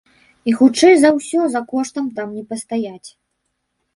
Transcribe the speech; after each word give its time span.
І, 0.51 0.53
хутчэй 0.59 0.95
за 1.01 1.09
ўсё, 1.17 1.41
за 1.55 1.61
коштам 1.73 2.09
там 2.17 2.33
не 2.37 2.43
пастаяць. 2.53 3.09